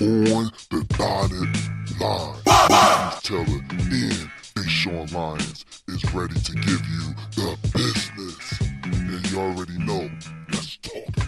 on 0.00 0.50
the 0.70 0.84
dotted 0.96 1.48
line. 2.00 2.34
News 2.68 3.22
Teller 3.22 3.62
and 3.70 4.30
Deshaun 4.54 5.12
Lyons 5.12 5.64
is 5.88 6.04
ready 6.12 6.34
to 6.34 6.52
give 6.52 6.84
you 6.88 7.14
the 7.36 7.56
business. 7.72 8.60
And 8.82 9.30
you 9.30 9.38
already 9.38 9.78
know, 9.78 10.10
let's 10.52 10.76
talk 10.78 11.16
it. 11.16 11.24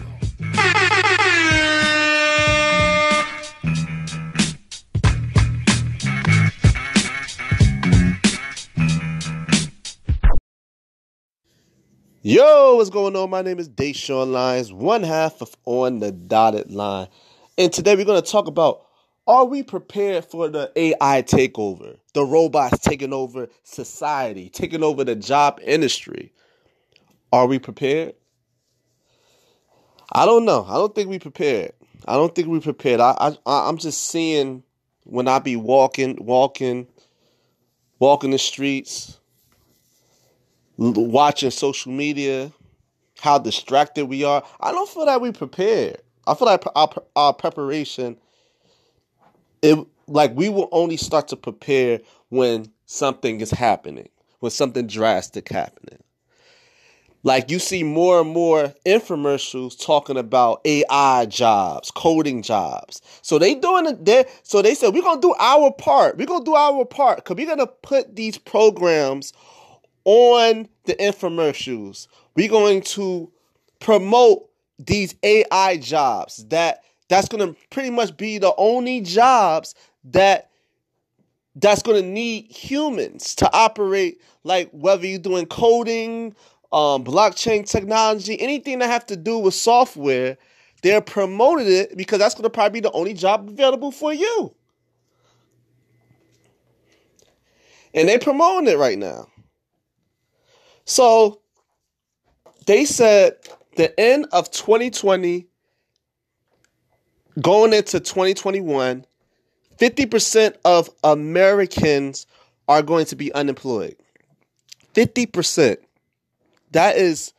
Yo, 12.21 12.75
what's 12.75 12.89
going 12.89 13.15
on? 13.15 13.29
My 13.29 13.41
name 13.41 13.59
is 13.59 13.69
Deshaun 13.69 14.33
Lyons, 14.33 14.73
one 14.73 15.03
half 15.03 15.41
of 15.41 15.55
On 15.63 15.99
the 15.99 16.11
Dotted 16.11 16.69
Line. 16.71 17.07
And 17.57 17.73
today 17.73 17.95
we're 17.95 18.05
going 18.05 18.21
to 18.21 18.31
talk 18.31 18.47
about 18.47 18.83
are 19.25 19.45
we 19.45 19.63
prepared 19.63 20.25
for 20.25 20.47
the 20.47 20.71
AI 20.75 21.21
takeover? 21.23 21.97
The 22.13 22.23
robots 22.23 22.79
taking 22.79 23.11
over 23.11 23.49
society, 23.63 24.49
taking 24.49 24.83
over 24.83 25.03
the 25.03 25.15
job 25.15 25.59
industry. 25.63 26.31
Are 27.33 27.47
we 27.47 27.59
prepared? 27.59 28.15
I 30.13 30.25
don't 30.25 30.45
know. 30.45 30.65
I 30.69 30.75
don't 30.75 30.95
think 30.95 31.09
we 31.09 31.19
prepared. 31.19 31.73
I 32.07 32.13
don't 32.13 32.33
think 32.33 32.47
we 32.47 32.59
prepared. 32.61 33.01
I, 33.01 33.13
I 33.19 33.35
I'm 33.45 33.77
just 33.77 34.05
seeing 34.05 34.63
when 35.03 35.27
I 35.27 35.39
be 35.39 35.57
walking, 35.57 36.17
walking, 36.21 36.87
walking 37.99 38.31
the 38.31 38.37
streets, 38.37 39.19
watching 40.77 41.51
social 41.51 41.91
media, 41.91 42.51
how 43.19 43.39
distracted 43.39 44.05
we 44.05 44.23
are. 44.23 44.43
I 44.61 44.71
don't 44.71 44.87
feel 44.89 45.05
that 45.05 45.19
we 45.19 45.33
prepared. 45.33 46.01
I 46.27 46.35
feel 46.35 46.47
like 46.47 46.63
our, 46.75 46.89
our 47.15 47.33
preparation, 47.33 48.17
it 49.61 49.79
like 50.07 50.35
we 50.35 50.49
will 50.49 50.69
only 50.71 50.97
start 50.97 51.27
to 51.29 51.35
prepare 51.35 51.99
when 52.29 52.71
something 52.85 53.41
is 53.41 53.51
happening, 53.51 54.09
when 54.39 54.51
something 54.51 54.87
drastic 54.87 55.49
happening. 55.49 55.99
Like 57.23 57.51
you 57.51 57.59
see 57.59 57.83
more 57.83 58.21
and 58.21 58.29
more 58.29 58.73
infomercials 58.85 59.83
talking 59.83 60.17
about 60.17 60.61
AI 60.65 61.25
jobs, 61.25 61.91
coding 61.91 62.41
jobs. 62.41 63.01
So 63.21 63.37
they 63.37 63.55
doing 63.55 63.87
it 63.87 64.05
there. 64.05 64.25
So 64.43 64.61
they 64.61 64.75
said 64.75 64.93
we're 64.93 65.01
gonna 65.03 65.21
do 65.21 65.35
our 65.39 65.71
part. 65.73 66.17
We're 66.17 66.27
gonna 66.27 66.45
do 66.45 66.55
our 66.55 66.85
part 66.85 67.17
because 67.17 67.35
we're 67.35 67.47
gonna 67.47 67.67
put 67.67 68.15
these 68.15 68.37
programs 68.37 69.33
on 70.05 70.69
the 70.85 70.95
infomercials. 70.95 72.07
We're 72.35 72.49
going 72.49 72.81
to 72.83 73.29
promote 73.81 74.46
these 74.79 75.15
AI 75.23 75.77
jobs 75.77 76.45
that 76.49 76.83
that's 77.09 77.27
going 77.27 77.53
to 77.53 77.59
pretty 77.69 77.89
much 77.89 78.15
be 78.17 78.37
the 78.37 78.53
only 78.57 79.01
jobs 79.01 79.75
that 80.03 80.49
that's 81.55 81.81
going 81.81 82.01
to 82.01 82.07
need 82.07 82.51
humans 82.51 83.33
to 83.35 83.51
operate 83.53 84.21
like 84.43 84.69
whether 84.71 85.05
you're 85.05 85.19
doing 85.19 85.45
coding, 85.45 86.35
um, 86.71 87.03
blockchain 87.03 87.67
technology, 87.67 88.39
anything 88.39 88.79
that 88.79 88.89
have 88.89 89.05
to 89.07 89.15
do 89.15 89.39
with 89.39 89.53
software, 89.53 90.37
they're 90.83 91.01
promoting 91.01 91.67
it 91.67 91.97
because 91.97 92.19
that's 92.19 92.35
going 92.35 92.43
to 92.43 92.49
probably 92.49 92.79
be 92.79 92.83
the 92.83 92.91
only 92.91 93.13
job 93.13 93.49
available 93.49 93.91
for 93.91 94.13
you. 94.13 94.53
And 97.93 98.07
they're 98.07 98.19
promoting 98.19 98.69
it 98.69 98.77
right 98.77 98.97
now. 98.97 99.27
So 100.85 101.41
they 102.67 102.85
said 102.85 103.33
the 103.77 103.97
end 103.99 104.27
of 104.31 104.51
2020 104.51 105.47
going 107.41 107.73
into 107.73 107.99
2021, 107.99 109.05
50% 109.79 110.55
of 110.65 110.89
Americans 111.03 112.25
are 112.67 112.81
going 112.81 113.05
to 113.05 113.15
be 113.15 113.31
unemployed. 113.33 113.95
50%. 114.93 115.77
That 116.71 116.97
is 116.97 117.33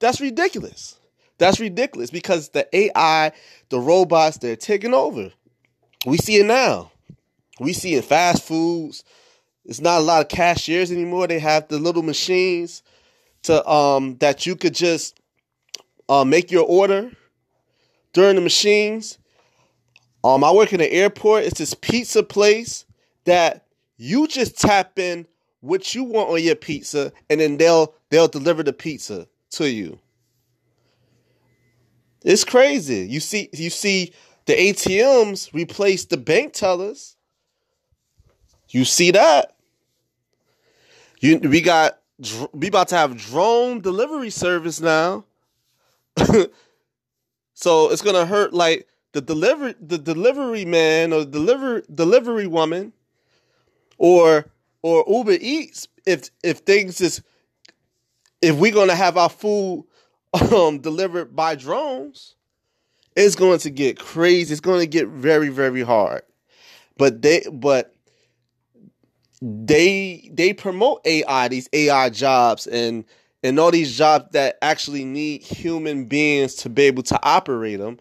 that's 0.00 0.20
ridiculous. 0.20 0.98
That's 1.38 1.58
ridiculous 1.58 2.10
because 2.10 2.50
the 2.50 2.68
AI, 2.76 3.32
the 3.70 3.80
robots, 3.80 4.38
they're 4.38 4.56
taking 4.56 4.92
over. 4.92 5.32
We 6.04 6.18
see 6.18 6.36
it 6.36 6.46
now. 6.46 6.92
We 7.58 7.72
see 7.72 7.94
in 7.94 8.02
fast 8.02 8.42
foods. 8.42 9.04
It's 9.64 9.80
not 9.80 10.00
a 10.00 10.04
lot 10.04 10.20
of 10.20 10.28
cashiers 10.28 10.92
anymore. 10.92 11.26
They 11.26 11.38
have 11.38 11.68
the 11.68 11.78
little 11.78 12.02
machines 12.02 12.82
to 13.44 13.66
um 13.68 14.16
that 14.18 14.44
you 14.46 14.56
could 14.56 14.74
just 14.74 15.18
uh, 16.08 16.24
make 16.24 16.50
your 16.50 16.64
order 16.64 17.10
during 18.12 18.36
the 18.36 18.40
machines. 18.40 19.18
Um, 20.22 20.42
I 20.42 20.52
work 20.52 20.72
in 20.72 20.78
the 20.78 20.92
airport. 20.92 21.44
It's 21.44 21.58
this 21.58 21.74
pizza 21.74 22.22
place 22.22 22.86
that 23.24 23.66
you 23.96 24.26
just 24.26 24.58
tap 24.58 24.98
in 24.98 25.26
what 25.60 25.94
you 25.94 26.04
want 26.04 26.30
on 26.30 26.42
your 26.42 26.54
pizza, 26.54 27.12
and 27.30 27.40
then 27.40 27.56
they'll 27.56 27.94
they'll 28.10 28.28
deliver 28.28 28.62
the 28.62 28.72
pizza 28.72 29.26
to 29.50 29.70
you. 29.70 29.98
It's 32.24 32.44
crazy. 32.44 33.06
You 33.08 33.20
see, 33.20 33.50
you 33.52 33.70
see 33.70 34.12
the 34.46 34.54
ATMs 34.54 35.52
replace 35.52 36.06
the 36.06 36.16
bank 36.16 36.54
tellers. 36.54 37.16
You 38.70 38.84
see 38.84 39.10
that? 39.10 39.54
You 41.20 41.38
we 41.38 41.60
got 41.60 41.98
we 42.52 42.68
about 42.68 42.88
to 42.88 42.96
have 42.96 43.16
drone 43.16 43.80
delivery 43.80 44.30
service 44.30 44.80
now. 44.80 45.24
so 47.54 47.90
it's 47.90 48.02
gonna 48.02 48.26
hurt 48.26 48.52
like 48.52 48.86
the 49.12 49.20
delivery 49.20 49.74
the 49.80 49.98
delivery 49.98 50.64
man 50.64 51.12
or 51.12 51.24
deliver 51.24 51.82
delivery 51.92 52.46
woman 52.46 52.92
or 53.98 54.46
or 54.82 55.04
Uber 55.08 55.38
Eats 55.40 55.88
if 56.06 56.30
if 56.42 56.58
things 56.58 57.00
is 57.00 57.22
if 58.42 58.56
we're 58.56 58.72
gonna 58.72 58.94
have 58.94 59.16
our 59.16 59.28
food 59.28 59.86
um 60.52 60.78
delivered 60.80 61.34
by 61.34 61.54
drones, 61.54 62.34
it's 63.16 63.36
going 63.36 63.58
to 63.60 63.70
get 63.70 63.98
crazy. 63.98 64.52
It's 64.52 64.60
going 64.60 64.80
to 64.80 64.86
get 64.86 65.08
very 65.08 65.48
very 65.48 65.82
hard. 65.82 66.22
But 66.98 67.22
they 67.22 67.44
but 67.52 67.94
they 69.42 70.30
they 70.32 70.52
promote 70.52 71.02
AI, 71.04 71.48
these 71.48 71.68
AI 71.72 72.10
jobs 72.10 72.66
and 72.66 73.04
and 73.44 73.60
all 73.60 73.70
these 73.70 73.96
jobs 73.96 74.30
that 74.32 74.56
actually 74.62 75.04
need 75.04 75.42
human 75.42 76.06
beings 76.06 76.54
to 76.54 76.70
be 76.70 76.84
able 76.84 77.02
to 77.04 77.20
operate 77.22 77.78
them. 77.78 78.00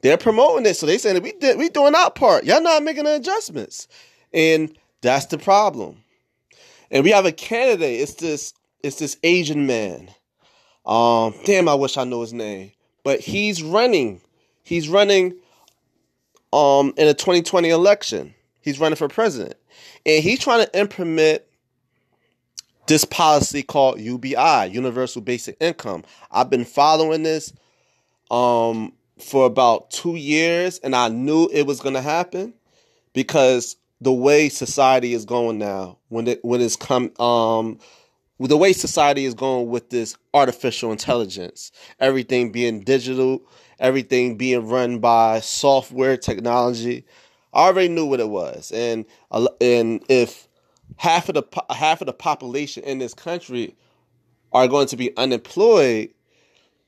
They're 0.00 0.16
promoting 0.16 0.66
it, 0.66 0.74
so 0.74 0.86
they 0.86 0.98
saying 0.98 1.22
we 1.22 1.32
did 1.32 1.58
we 1.58 1.68
doing 1.68 1.94
our 1.94 2.10
part. 2.10 2.44
Y'all 2.44 2.62
not 2.62 2.82
making 2.82 3.04
the 3.04 3.14
adjustments, 3.14 3.86
and 4.32 4.76
that's 5.02 5.26
the 5.26 5.38
problem. 5.38 6.02
And 6.90 7.04
we 7.04 7.10
have 7.10 7.26
a 7.26 7.32
candidate. 7.32 8.00
It's 8.00 8.14
this 8.14 8.54
it's 8.82 8.98
this 8.98 9.16
Asian 9.22 9.66
man. 9.66 10.08
Um, 10.84 11.34
damn, 11.44 11.68
I 11.68 11.74
wish 11.74 11.96
I 11.96 12.02
knew 12.02 12.20
his 12.20 12.32
name, 12.32 12.72
but 13.04 13.20
he's 13.20 13.62
running. 13.62 14.22
He's 14.64 14.88
running 14.88 15.36
um 16.52 16.94
in 16.96 17.06
a 17.06 17.14
2020 17.14 17.68
election. 17.68 18.34
He's 18.62 18.80
running 18.80 18.96
for 18.96 19.08
president. 19.08 19.54
And 20.06 20.24
he's 20.24 20.40
trying 20.40 20.64
to 20.64 20.78
implement 20.78 21.42
this 22.86 23.04
policy 23.04 23.62
called 23.62 24.00
UBI, 24.00 24.70
Universal 24.70 25.22
Basic 25.22 25.56
Income. 25.60 26.04
I've 26.30 26.50
been 26.50 26.64
following 26.64 27.22
this 27.22 27.52
um, 28.30 28.92
for 29.18 29.46
about 29.46 29.90
two 29.90 30.16
years, 30.16 30.78
and 30.80 30.94
I 30.96 31.08
knew 31.08 31.48
it 31.52 31.66
was 31.66 31.80
going 31.80 31.94
to 31.94 32.02
happen 32.02 32.54
because 33.12 33.76
the 34.00 34.12
way 34.12 34.48
society 34.48 35.14
is 35.14 35.24
going 35.24 35.58
now, 35.58 35.98
when 36.08 36.26
it 36.26 36.44
when 36.44 36.60
it's 36.60 36.76
come, 36.76 37.12
um, 37.20 37.78
the 38.40 38.56
way 38.56 38.72
society 38.72 39.24
is 39.24 39.34
going 39.34 39.68
with 39.68 39.90
this 39.90 40.16
artificial 40.34 40.90
intelligence, 40.90 41.70
everything 42.00 42.50
being 42.50 42.80
digital, 42.80 43.42
everything 43.78 44.36
being 44.36 44.66
run 44.66 44.98
by 44.98 45.38
software 45.40 46.16
technology. 46.16 47.04
I 47.54 47.66
already 47.66 47.88
knew 47.88 48.06
what 48.06 48.18
it 48.18 48.28
was, 48.28 48.72
and 48.72 49.04
and 49.60 50.02
if 50.08 50.48
half 50.96 51.28
of 51.28 51.34
the 51.34 51.74
half 51.74 52.00
of 52.00 52.06
the 52.06 52.12
population 52.12 52.82
in 52.84 52.98
this 52.98 53.14
country 53.14 53.74
are 54.52 54.68
going 54.68 54.86
to 54.88 54.96
be 54.96 55.16
unemployed, 55.16 56.10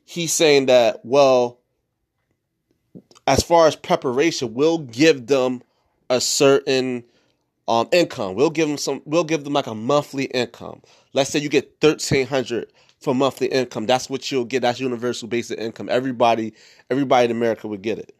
he's 0.04 0.32
saying 0.32 0.66
that 0.66 1.00
well, 1.04 1.58
as 3.26 3.42
far 3.42 3.66
as 3.66 3.76
preparation, 3.76 4.54
we'll 4.54 4.78
give 4.78 5.26
them 5.26 5.62
a 6.10 6.20
certain 6.20 7.04
um, 7.66 7.88
income. 7.92 8.34
We'll 8.34 8.50
give 8.50 8.68
them 8.68 8.78
some. 8.78 9.02
We'll 9.04 9.24
give 9.24 9.44
them 9.44 9.54
like 9.54 9.66
a 9.66 9.74
monthly 9.74 10.24
income. 10.26 10.82
Let's 11.12 11.30
say 11.30 11.38
you 11.38 11.48
get 11.48 11.80
thirteen 11.80 12.26
hundred 12.26 12.70
for 13.00 13.14
monthly 13.14 13.46
income. 13.48 13.86
That's 13.86 14.10
what 14.10 14.30
you'll 14.30 14.44
get. 14.44 14.62
That's 14.62 14.80
universal 14.80 15.28
basic 15.28 15.58
income. 15.58 15.88
Everybody, 15.88 16.54
everybody 16.90 17.26
in 17.26 17.30
America 17.30 17.68
would 17.68 17.82
get 17.82 17.98
it. 17.98 18.14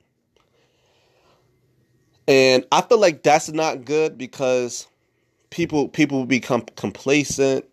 And 2.27 2.65
I 2.73 2.81
feel 2.81 2.99
like 2.99 3.23
that's 3.23 3.51
not 3.51 3.85
good 3.85 4.17
because 4.17 4.87
people 5.55 5.89
people 5.89 6.27
become 6.27 6.63
complacent. 6.75 7.65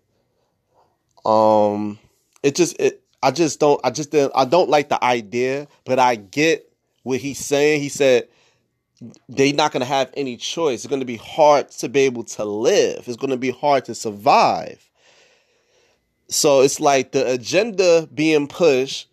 Um, 1.26 1.98
it 2.44 2.56
just 2.56 2.80
it. 2.80 3.02
I 3.24 3.32
just 3.32 3.60
don't. 3.60 3.82
I 3.84 3.90
just 3.90 4.12
didn't, 4.12 4.32
I 4.36 4.46
don't 4.46 4.70
like 4.70 4.90
the 4.90 5.04
idea, 5.04 5.68
but 5.84 6.00
I 6.00 6.16
get 6.16 6.72
what 7.04 7.20
he's 7.20 7.40
saying. 7.40 7.82
He 7.82 7.90
said, 7.90 8.28
they're 9.28 9.54
not 9.54 9.72
going 9.72 9.82
to 9.82 9.88
have 9.88 10.12
any 10.16 10.38
choice. 10.38 10.80
It's 10.80 10.88
going 10.88 11.02
to 11.02 11.06
be 11.06 11.18
hard 11.18 11.70
to 11.72 11.90
be 11.90 12.02
able 12.02 12.24
to 12.24 12.46
live. 12.46 13.08
It's 13.08 13.18
going 13.18 13.32
to 13.32 13.38
be 13.38 13.52
hard 13.52 13.86
to 13.86 13.96
survive. 13.96 14.90
So 16.30 16.62
it's 16.62 16.80
like 16.80 17.12
the 17.12 17.32
agenda 17.32 18.08
being 18.14 18.48
pushed 18.48 19.08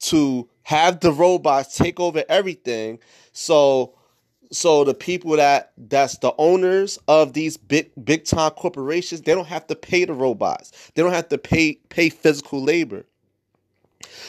to 0.00 0.48
have 0.62 1.00
the 1.00 1.12
robots 1.12 1.76
take 1.76 2.00
over 2.00 2.24
everything. 2.28 2.98
So 3.32 3.94
so 4.52 4.84
the 4.84 4.94
people 4.94 5.36
that 5.36 5.72
that's 5.76 6.18
the 6.18 6.34
owners 6.36 6.98
of 7.08 7.32
these 7.32 7.56
big 7.56 7.90
big 8.04 8.24
time 8.24 8.50
corporations, 8.52 9.22
they 9.22 9.34
don't 9.34 9.46
have 9.46 9.66
to 9.68 9.74
pay 9.74 10.04
the 10.04 10.12
robots. 10.12 10.90
They 10.94 11.02
don't 11.02 11.12
have 11.12 11.28
to 11.30 11.38
pay 11.38 11.74
pay 11.88 12.10
physical 12.10 12.62
labor. 12.62 13.04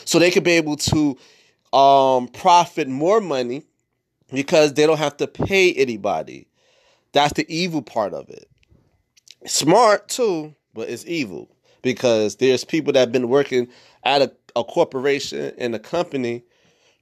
So 0.05 0.19
they 0.19 0.31
could 0.31 0.43
be 0.43 0.51
able 0.51 0.77
to 0.77 1.17
um, 1.73 2.27
profit 2.29 2.87
more 2.87 3.19
money 3.19 3.63
because 4.31 4.73
they 4.73 4.85
don't 4.85 4.97
have 4.97 5.17
to 5.17 5.27
pay 5.27 5.73
anybody. 5.73 6.47
That's 7.11 7.33
the 7.33 7.45
evil 7.53 7.81
part 7.81 8.13
of 8.13 8.29
it. 8.29 8.49
Smart 9.45 10.07
too, 10.07 10.55
but 10.73 10.89
it's 10.89 11.05
evil 11.05 11.49
because 11.81 12.37
there's 12.37 12.63
people 12.63 12.93
that 12.93 12.99
have 12.99 13.11
been 13.11 13.27
working 13.29 13.67
at 14.03 14.21
a, 14.21 14.31
a 14.55 14.63
corporation 14.63 15.53
and 15.57 15.75
a 15.75 15.79
company 15.79 16.43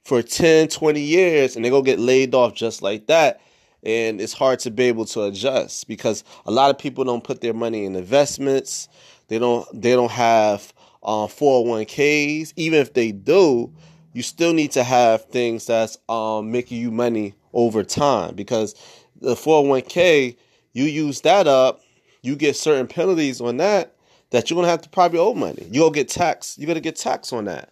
for 0.04 0.22
10, 0.22 0.68
20 0.68 1.00
years 1.00 1.56
and 1.56 1.64
they 1.64 1.70
go 1.70 1.82
get 1.82 2.00
laid 2.00 2.34
off 2.34 2.54
just 2.54 2.82
like 2.82 3.08
that. 3.08 3.42
And 3.84 4.22
it's 4.22 4.34
hard 4.34 4.60
to 4.60 4.72
be 4.72 4.84
able 4.84 5.06
to 5.06 5.24
adjust 5.24 5.88
because 5.88 6.24
a 6.46 6.52
lot 6.52 6.70
of 6.70 6.78
people 6.78 7.04
don't 7.04 7.24
put 7.24 7.42
their 7.42 7.54
money 7.54 7.86
in 7.86 7.96
investments. 7.96 8.88
They 9.28 9.40
don't 9.40 9.68
they 9.74 9.92
don't 9.92 10.12
have 10.12 10.74
um, 11.04 11.28
401ks. 11.28 12.54
Even 12.56 12.80
if 12.80 12.94
they 12.94 13.12
do, 13.12 13.74
you 14.14 14.22
still 14.22 14.54
need 14.54 14.72
to 14.74 14.84
have 14.84 15.26
things 15.26 15.66
that's 15.66 15.98
um, 16.10 16.52
making 16.52 16.80
you 16.80 16.92
money 16.92 17.34
over 17.54 17.84
time 17.84 18.36
because 18.36 18.76
the 19.20 19.34
401k, 19.34 20.38
you 20.74 20.84
use 20.84 21.22
that 21.22 21.48
up, 21.48 21.82
you 22.22 22.36
get 22.36 22.56
certain 22.56 22.88
penalties 22.88 23.42
on 23.42 23.58
that 23.58 23.96
that 24.32 24.50
you're 24.50 24.56
gonna 24.56 24.68
have 24.68 24.82
to 24.82 24.90
probably 24.90 25.20
owe 25.20 25.34
money. 25.34 25.68
You'll 25.72 25.92
get 25.92 26.10
taxed. 26.10 26.58
You're 26.58 26.68
gonna 26.68 26.80
get 26.80 26.96
taxed 26.96 27.34
on 27.34 27.46
that. 27.46 27.72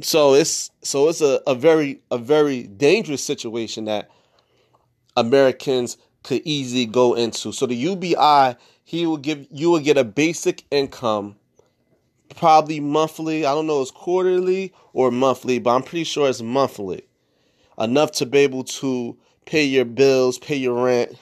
So 0.00 0.34
it's 0.34 0.70
so 0.82 1.08
it's 1.08 1.20
a, 1.20 1.40
a 1.46 1.54
very 1.54 2.00
a 2.10 2.18
very 2.18 2.64
dangerous 2.64 3.22
situation 3.22 3.84
that 3.84 4.10
Americans 5.16 5.96
could 6.22 6.42
easily 6.44 6.86
go 6.86 7.14
into. 7.14 7.52
So 7.52 7.66
the 7.66 7.76
UBI, 7.76 8.56
he 8.82 9.06
will 9.06 9.18
give 9.18 9.46
you 9.50 9.70
will 9.70 9.80
get 9.80 9.96
a 9.96 10.04
basic 10.04 10.64
income 10.70 11.36
probably 12.34 12.80
monthly. 12.80 13.46
I 13.46 13.54
don't 13.54 13.66
know 13.66 13.80
it's 13.82 13.90
quarterly 13.90 14.72
or 14.92 15.10
monthly, 15.10 15.58
but 15.58 15.74
I'm 15.74 15.82
pretty 15.82 16.04
sure 16.04 16.28
it's 16.28 16.42
monthly. 16.42 17.02
Enough 17.78 18.12
to 18.12 18.26
be 18.26 18.38
able 18.38 18.64
to 18.64 19.16
pay 19.46 19.64
your 19.64 19.84
bills, 19.84 20.38
pay 20.38 20.56
your 20.56 20.84
rent. 20.84 21.16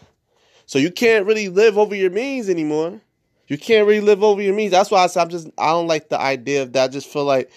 So 0.67 0.79
you 0.79 0.91
can't 0.91 1.27
really 1.27 1.49
live 1.49 1.77
over 1.77 1.95
your 1.95 2.11
means 2.11 2.49
anymore. 2.49 3.01
You 3.49 3.59
can't 3.59 3.87
really 3.87 4.01
live 4.01 4.23
over 4.23 4.41
your 4.41 4.55
means. 4.55 4.71
That's 4.71 4.91
why 4.91 5.05
I 5.05 5.07
said 5.09 5.23
I'm 5.23 5.29
just 5.29 5.49
I 5.59 5.73
don't 5.73 5.89
like 5.89 6.09
the 6.09 6.19
idea 6.19 6.63
of 6.63 6.73
that. 6.73 6.85
I 6.85 6.89
just 6.89 7.09
feel 7.09 7.25
like 7.25 7.51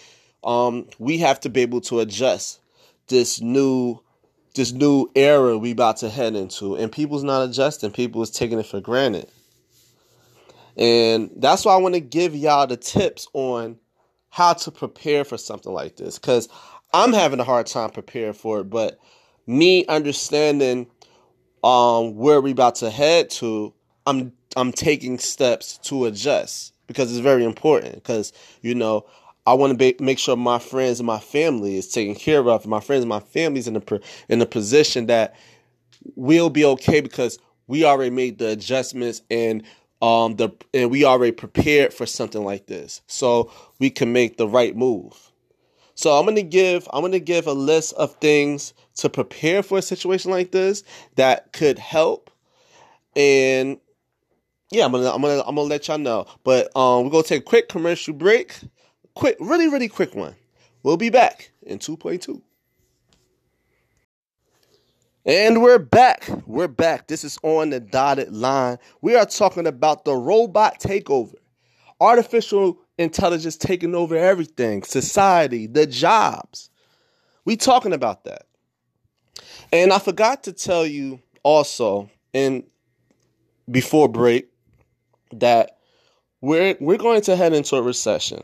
um, 0.45 0.87
we 0.99 1.17
have 1.17 1.39
to 1.41 1.49
be 1.49 1.61
able 1.61 1.81
to 1.81 1.99
adjust 1.99 2.59
this 3.07 3.41
new 3.41 3.99
this 4.53 4.71
new 4.71 5.11
era 5.15 5.57
we 5.57 5.71
about 5.71 5.97
to 5.97 6.09
head 6.09 6.33
into. 6.33 6.75
And 6.75 6.89
people's 6.89 7.23
not 7.23 7.47
adjusting. 7.49 7.91
People 7.91 8.21
is 8.21 8.29
taking 8.29 8.57
it 8.57 8.65
for 8.65 8.79
granted. 8.79 9.27
And 10.77 11.29
that's 11.35 11.65
why 11.65 11.73
I 11.73 11.77
want 11.77 11.95
to 11.95 11.99
give 11.99 12.35
y'all 12.35 12.65
the 12.65 12.77
tips 12.77 13.27
on 13.33 13.77
how 14.29 14.53
to 14.53 14.71
prepare 14.71 15.25
for 15.25 15.37
something 15.37 15.73
like 15.73 15.97
this. 15.97 16.17
Because 16.17 16.47
I'm 16.93 17.11
having 17.11 17.39
a 17.39 17.43
hard 17.43 17.67
time 17.67 17.89
preparing 17.89 18.33
for 18.33 18.61
it, 18.61 18.69
but 18.69 18.97
me 19.45 19.85
understanding 19.87 20.87
um, 21.63 22.15
where 22.15 22.39
we 22.39 22.51
about 22.51 22.75
to 22.75 22.89
head 22.89 23.29
to, 23.31 23.73
I'm 24.05 24.31
I'm 24.55 24.71
taking 24.71 25.19
steps 25.19 25.77
to 25.79 26.05
adjust 26.05 26.73
because 26.87 27.11
it's 27.11 27.19
very 27.19 27.43
important. 27.43 27.95
Because 27.95 28.31
you 28.61 28.75
know, 28.75 29.05
I 29.45 29.53
want 29.53 29.77
to 29.77 29.95
make 29.99 30.19
sure 30.19 30.35
my 30.35 30.59
friends 30.59 30.99
and 30.99 31.07
my 31.07 31.19
family 31.19 31.77
is 31.77 31.87
taken 31.87 32.15
care 32.15 32.47
of. 32.49 32.65
My 32.65 32.79
friends 32.79 33.03
and 33.03 33.09
my 33.09 33.19
family's 33.19 33.67
in 33.67 33.75
a 33.75 33.81
in 34.27 34.41
a 34.41 34.45
position 34.45 35.05
that 35.07 35.35
we'll 36.15 36.49
be 36.49 36.65
okay 36.65 37.01
because 37.01 37.37
we 37.67 37.85
already 37.85 38.09
made 38.09 38.39
the 38.39 38.49
adjustments 38.49 39.21
and 39.29 39.63
um 40.01 40.35
the 40.35 40.49
and 40.73 40.91
we 40.91 41.05
already 41.05 41.31
prepared 41.31 41.93
for 41.93 42.05
something 42.05 42.43
like 42.43 42.65
this. 42.67 43.01
So 43.07 43.51
we 43.79 43.89
can 43.89 44.11
make 44.13 44.37
the 44.37 44.47
right 44.47 44.75
move. 44.75 45.31
So 45.93 46.11
i'm 46.11 46.25
gonna 46.25 46.41
give 46.41 46.87
i'm 46.91 47.01
gonna 47.01 47.19
give 47.19 47.47
a 47.47 47.53
list 47.53 47.93
of 47.93 48.15
things 48.15 48.73
to 48.95 49.09
prepare 49.09 49.63
for 49.63 49.77
a 49.77 49.81
situation 49.81 50.31
like 50.31 50.51
this 50.51 50.83
that 51.15 51.53
could 51.53 51.79
help. 51.79 52.31
And 53.15 53.79
yeah 54.71 54.85
i'm 54.85 54.91
gonna 54.91 55.09
i'm 55.11 55.21
gonna 55.21 55.41
i'm 55.41 55.55
gonna 55.55 55.61
let 55.61 55.87
y'all 55.87 55.97
know. 55.97 56.25
But 56.43 56.75
um 56.75 57.05
we're 57.05 57.11
gonna 57.11 57.23
take 57.23 57.41
a 57.41 57.45
quick 57.45 57.69
commercial 57.69 58.13
break 58.13 58.59
quick 59.15 59.35
really 59.39 59.67
really 59.67 59.87
quick 59.87 60.13
one 60.13 60.35
we'll 60.83 60.97
be 60.97 61.09
back 61.09 61.51
in 61.63 61.79
2.2 61.79 62.41
and 65.27 65.63
we're 65.63 65.79
back. 65.79 66.29
We're 66.45 66.67
back. 66.67 67.07
This 67.07 67.23
is 67.23 67.39
on 67.41 67.71
the 67.71 67.79
dotted 67.79 68.31
line. 68.31 68.77
We 69.01 69.15
are 69.15 69.25
talking 69.25 69.65
about 69.65 70.05
the 70.05 70.13
robot 70.13 70.79
takeover. 70.79 71.33
Artificial 71.99 72.77
intelligence 72.99 73.57
taking 73.57 73.95
over 73.95 74.15
everything, 74.15 74.83
society, 74.83 75.65
the 75.65 75.87
jobs. 75.87 76.69
We 77.43 77.55
talking 77.55 77.91
about 77.91 78.25
that. 78.25 78.43
And 79.73 79.91
I 79.91 79.97
forgot 79.97 80.43
to 80.43 80.53
tell 80.53 80.85
you 80.85 81.19
also 81.41 82.09
in 82.33 82.63
before 83.69 84.07
break 84.07 84.49
that 85.31 85.79
we're 86.39 86.77
we're 86.79 86.97
going 86.97 87.21
to 87.21 87.35
head 87.35 87.53
into 87.53 87.75
a 87.77 87.81
recession. 87.81 88.43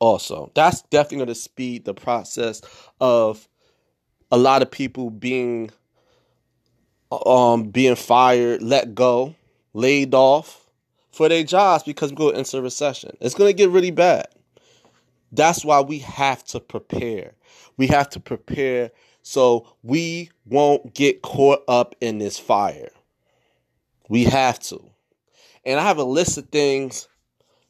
Also, 0.00 0.50
that's 0.54 0.82
definitely 0.82 1.18
going 1.18 1.28
to 1.28 1.34
speed 1.34 1.84
the 1.84 1.94
process 1.94 2.60
of 3.00 3.48
a 4.30 4.38
lot 4.38 4.62
of 4.62 4.70
people 4.70 5.10
being 5.10 5.70
um, 7.10 7.64
being 7.64 7.96
fired, 7.96 8.62
let 8.62 8.94
go, 8.94 9.34
laid 9.72 10.14
off 10.14 10.66
for 11.10 11.28
their 11.28 11.42
jobs 11.42 11.82
because 11.82 12.10
we're 12.10 12.16
going 12.16 12.36
into 12.36 12.60
recession. 12.60 13.16
It's 13.20 13.34
going 13.34 13.48
to 13.48 13.56
get 13.56 13.70
really 13.70 13.90
bad. 13.90 14.28
That's 15.32 15.64
why 15.64 15.80
we 15.80 15.98
have 16.00 16.44
to 16.46 16.60
prepare. 16.60 17.34
We 17.76 17.86
have 17.88 18.10
to 18.10 18.20
prepare 18.20 18.90
so 19.22 19.66
we 19.82 20.30
won't 20.46 20.94
get 20.94 21.22
caught 21.22 21.62
up 21.68 21.94
in 22.00 22.18
this 22.18 22.38
fire. 22.38 22.90
We 24.08 24.24
have 24.24 24.58
to. 24.60 24.82
And 25.64 25.78
I 25.78 25.82
have 25.82 25.98
a 25.98 26.04
list 26.04 26.38
of 26.38 26.48
things 26.48 27.08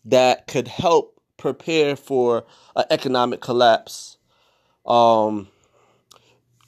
that 0.05 0.47
could 0.47 0.69
help 0.69 1.18
prepare 1.39 1.97
for 1.97 2.45
an 2.77 2.85
economic 2.91 3.41
collapse. 3.41 4.19
Um, 4.85 5.49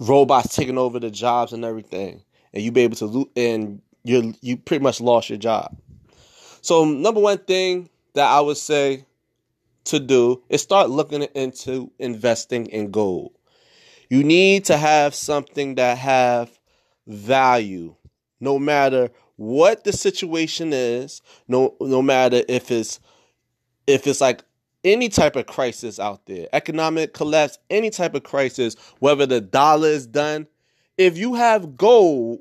robots 0.01 0.57
taking 0.57 0.79
over 0.79 0.99
the 0.99 1.11
jobs 1.11 1.53
and 1.53 1.65
everything 1.65 2.23
and 2.53 2.63
you 2.63 2.73
be 2.73 2.81
able 2.81 2.97
to 2.97 3.07
lo- 3.07 3.31
and 3.37 3.83
you 4.03 4.35
you 4.41 4.57
pretty 4.57 4.83
much 4.83 5.01
lost 5.01 5.29
your 5.29 5.39
job. 5.39 5.77
So 6.63 6.85
number 6.85 7.21
one 7.21 7.39
thing 7.39 7.91
that 8.15 8.27
I 8.27 8.41
would 8.41 8.57
say 8.57 9.05
to 9.85 10.01
do 10.01 10.43
is 10.49 10.63
start 10.63 10.91
looking 10.91 11.23
into 11.23 11.91
investing 11.99 12.67
in 12.67 12.91
gold. 12.91 13.33
You 14.09 14.25
need 14.25 14.65
to 14.67 14.77
have 14.77 15.15
something 15.15 15.77
that 15.77 15.99
have 15.99 16.51
value 17.07 17.95
no 18.41 18.59
matter 18.59 19.11
what 19.37 19.85
the 19.85 19.93
situation 19.93 20.73
is, 20.73 21.23
no 21.49 21.77
no 21.81 22.03
matter 22.03 22.43
if 22.49 22.71
it's 22.71 23.01
if 23.87 24.07
it's 24.07 24.21
like 24.21 24.43
any 24.85 25.09
type 25.09 25.37
of 25.37 25.47
crisis 25.47 25.99
out 25.99 26.27
there, 26.27 26.49
economic 26.53 27.15
collapse, 27.15 27.59
any 27.69 27.91
type 27.91 28.15
of 28.15 28.23
crisis, 28.23 28.77
whether 28.99 29.27
the 29.27 29.41
dollar 29.41 29.89
is 29.89 30.07
done, 30.07 30.47
if 30.97 31.17
you 31.17 31.35
have 31.35 31.77
gold, 31.77 32.41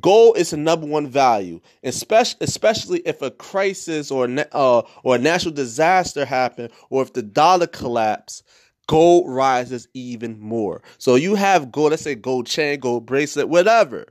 gold 0.00 0.36
is 0.36 0.50
the 0.50 0.56
number 0.56 0.86
one 0.86 1.08
value, 1.08 1.60
especially 1.82 2.38
especially 2.40 3.00
if 3.00 3.22
a 3.22 3.30
crisis 3.30 4.10
or 4.10 4.28
uh, 4.52 4.82
or 5.02 5.16
a 5.16 5.18
natural 5.18 5.54
disaster 5.54 6.24
happen, 6.24 6.70
or 6.90 7.02
if 7.02 7.12
the 7.12 7.22
dollar 7.22 7.66
collapse, 7.66 8.42
gold 8.86 9.28
rises 9.28 9.88
even 9.94 10.38
more. 10.40 10.82
So 10.98 11.14
you 11.14 11.34
have 11.34 11.72
gold, 11.72 11.90
let's 11.90 12.02
say 12.02 12.14
gold 12.14 12.46
chain, 12.46 12.80
gold 12.80 13.06
bracelet, 13.06 13.48
whatever. 13.48 14.06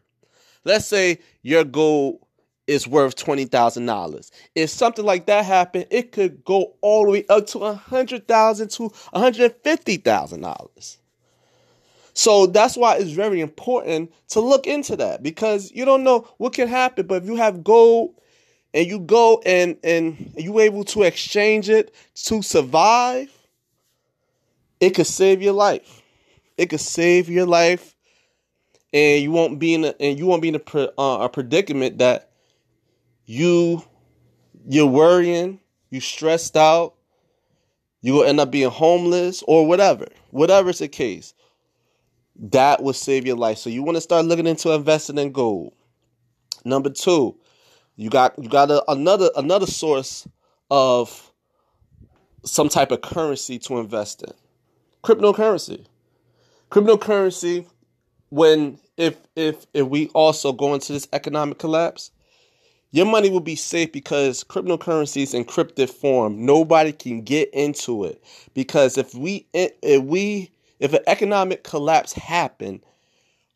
Let's 0.65 0.86
say 0.86 1.19
your 1.43 1.63
gold 1.63 2.19
is 2.68 2.88
worth 2.88 3.16
twenty 3.16 3.46
thousand 3.46 3.86
dollars. 3.86 4.32
If 4.54 4.70
something 4.70 5.06
like 5.06 5.26
that 5.26 5.46
happened, 5.46 5.88
it 5.90 6.12
could 6.12 6.44
go 6.44 6.76
all 6.82 7.06
the 7.06 7.12
way 7.12 7.26
up 7.30 7.48
to 7.48 7.60
a 7.60 7.74
hundred 7.74 8.28
thousand 8.28 8.70
to 8.72 8.84
one 8.84 9.24
hundred 9.24 9.56
fifty 9.64 9.98
thousand 9.98 10.42
dollars. 10.42 10.98
So 12.14 12.48
that's 12.48 12.76
why 12.76 12.98
it's 12.98 13.12
very 13.12 13.42
important 13.42 14.12
to 14.30 14.40
look 14.40 14.66
into 14.68 14.96
that 14.98 15.22
because 15.22 15.72
you 15.72 15.86
don't 15.86 16.04
know 16.04 16.28
what 16.38 16.54
can 16.54 16.68
happen. 16.68 17.06
But 17.08 17.24
if 17.24 17.30
you 17.30 17.36
have 17.36 17.64
gold 17.64 18.16
and 18.74 18.88
you 18.88 19.00
go 19.00 19.42
and 19.46 19.78
and 19.84 20.34
you 20.36 20.60
able 20.60 20.84
to 20.86 21.04
exchange 21.04 21.70
it 21.70 21.94
to 22.26 22.42
survive, 22.42 23.32
it 24.80 24.92
could 24.92 25.08
save 25.08 25.42
your 25.42 25.54
life. 25.54 26.02
It 26.58 26.72
could 26.72 26.80
save 26.80 27.30
your 27.30 27.46
life 27.46 27.96
and 28.94 29.22
you 29.22 29.32
won't 29.32 29.60
be 29.60 29.74
in 29.74 29.86
a, 29.86 29.96
and 30.00 30.18
you 30.18 30.26
won't 30.26 30.42
be 30.42 30.48
in 30.50 30.56
a, 30.56 30.90
uh, 31.00 31.26
a 31.26 31.30
predicament 31.30 32.00
that 32.00 32.32
you 33.27 33.84
you're 34.67 34.88
worrying, 34.88 35.60
you 35.91 36.00
stressed 36.00 36.57
out, 36.57 36.96
you 38.01 38.13
will 38.13 38.24
end 38.24 38.39
up 38.39 38.50
being 38.50 38.69
homeless 38.69 39.43
or 39.48 39.67
whatever, 39.67 40.07
whatever's 40.31 40.79
the 40.79 40.88
case. 40.88 41.34
That 42.36 42.81
will 42.81 42.93
save 42.93 43.25
your 43.25 43.36
life. 43.36 43.57
So 43.57 43.69
you 43.69 43.84
want 43.84 43.98
to 43.98 44.01
start 44.01 44.25
looking 44.25 44.48
into 44.48 44.72
investing 44.72 45.17
in 45.17 45.31
gold. 45.31 45.74
Number 46.63 46.89
two, 46.89 47.38
you 47.96 48.10
got 48.10 48.38
you 48.41 48.50
got 48.50 48.72
a, 48.72 48.84
another 48.91 49.29
another 49.36 49.65
source 49.65 50.27
of 50.69 51.31
some 52.46 52.69
type 52.69 52.91
of 52.91 53.01
currency 53.01 53.60
to 53.60 53.79
invest 53.79 54.24
in. 54.24 54.34
Cryptocurrency. 55.03 55.86
Cryptocurrency, 56.69 57.65
when 58.29 58.79
if 58.98 59.17
if 59.36 59.65
if 59.74 59.88
we 59.88 60.07
also 60.10 60.51
go 60.51 60.74
into 60.74 60.93
this 60.93 61.07
economic 61.13 61.57
collapse, 61.57 62.12
your 62.98 63.06
money 63.06 63.30
will 63.30 63.39
be 63.39 63.56
safe 63.56 63.92
because 63.92 64.44
cryptocurrency 64.44 65.22
is 65.22 65.36
encrypted 65.36 65.88
form. 65.88 66.44
Nobody 66.44 66.92
can 66.92 67.22
get 67.22 67.48
into 67.54 68.04
it 68.06 68.24
because 68.56 68.98
if 68.98 69.13
we 69.13 69.46
if 69.54 70.01
we 70.01 70.50
if 70.80 70.94
an 70.94 71.04
economic 71.06 71.63
collapse 71.63 72.12
happen, 72.13 72.84